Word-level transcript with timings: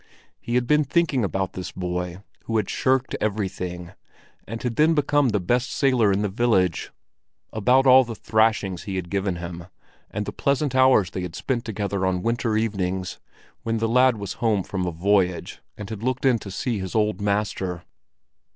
He 0.39 0.55
had 0.55 0.65
been 0.65 0.83
thinking 0.83 1.23
about 1.23 1.53
this 1.53 1.71
boy, 1.71 2.23
who 2.45 2.57
had 2.57 2.71
shirked 2.71 3.13
everything, 3.21 3.91
and 4.47 4.63
had 4.63 4.75
then 4.75 4.95
become 4.95 5.29
the 5.29 5.39
best 5.39 5.71
sailor 5.71 6.11
in 6.11 6.23
the 6.23 6.27
village; 6.27 6.91
about 7.53 7.85
all 7.85 8.03
the 8.03 8.15
thrashings 8.15 8.85
he 8.85 8.95
had 8.95 9.11
given 9.11 9.35
him, 9.35 9.67
and 10.09 10.25
the 10.25 10.31
pleasant 10.31 10.73
hours 10.73 11.11
they 11.11 11.21
had 11.21 11.35
spent 11.35 11.65
together 11.65 12.03
on 12.03 12.23
winter 12.23 12.57
evenings 12.57 13.19
when 13.61 13.77
the 13.77 13.87
lad 13.87 14.17
was 14.17 14.33
home 14.41 14.63
from 14.63 14.87
a 14.87 14.91
voyage 14.91 15.61
and 15.77 15.91
had 15.91 16.01
looked 16.01 16.25
in 16.25 16.39
to 16.39 16.49
see 16.49 16.79
his 16.79 16.95
old 16.95 17.21
master. 17.21 17.83